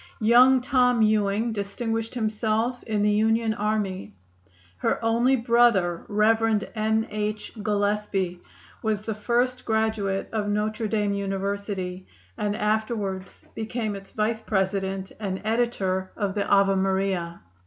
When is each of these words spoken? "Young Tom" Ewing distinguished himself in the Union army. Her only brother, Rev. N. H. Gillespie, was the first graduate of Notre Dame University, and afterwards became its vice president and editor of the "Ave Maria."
"Young 0.19 0.61
Tom" 0.61 1.03
Ewing 1.03 1.53
distinguished 1.53 2.15
himself 2.15 2.81
in 2.85 3.03
the 3.03 3.11
Union 3.11 3.53
army. 3.53 4.15
Her 4.77 4.97
only 5.05 5.35
brother, 5.35 6.05
Rev. 6.07 6.63
N. 6.73 7.07
H. 7.11 7.51
Gillespie, 7.61 8.41
was 8.81 9.03
the 9.03 9.13
first 9.13 9.63
graduate 9.63 10.27
of 10.31 10.47
Notre 10.49 10.87
Dame 10.87 11.13
University, 11.13 12.07
and 12.35 12.55
afterwards 12.55 13.45
became 13.53 13.95
its 13.95 14.09
vice 14.09 14.41
president 14.41 15.11
and 15.19 15.39
editor 15.43 16.11
of 16.17 16.33
the 16.33 16.47
"Ave 16.47 16.73
Maria." 16.73 17.41